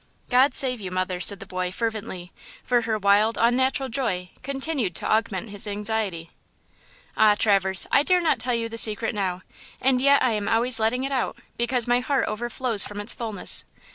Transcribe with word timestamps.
"God 0.31 0.55
save 0.55 0.81
you, 0.81 0.89
mother!" 0.89 1.19
said 1.19 1.39
the 1.39 1.45
boy, 1.45 1.71
fervently, 1.71 2.31
for 2.63 2.81
her 2.81 2.97
wild, 2.97 3.37
unnatural 3.39 3.87
joy 3.87 4.31
continued 4.41 4.95
to 4.95 5.05
augment 5.07 5.51
his 5.51 5.67
anxiety. 5.67 6.31
"Ah, 7.15 7.35
Traverse, 7.37 7.85
I 7.91 8.01
dare 8.01 8.19
not 8.19 8.39
tell 8.39 8.55
you 8.55 8.67
the 8.67 8.79
secret 8.79 9.13
now, 9.13 9.43
and 9.79 10.01
yet 10.01 10.23
I 10.23 10.31
am 10.31 10.47
always 10.47 10.79
letting 10.79 11.03
it 11.03 11.11
out, 11.11 11.37
because 11.55 11.85
my 11.85 11.99
heart 11.99 12.25
overflows 12.27 12.83
from 12.83 12.99
its 12.99 13.13
fulness. 13.13 13.63